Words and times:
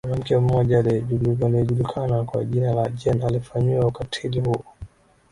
Mwanamke 0.05 0.37
mmoja 0.37 0.79
anaejulukana 1.45 2.23
kwa 2.23 2.43
jina 2.43 2.73
la 2.73 2.89
Jane 2.89 3.25
alifanyiwa 3.25 3.87
ukatitili 3.87 4.39
huu 4.39 4.63